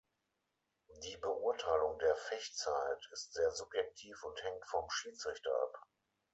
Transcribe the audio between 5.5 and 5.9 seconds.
ab.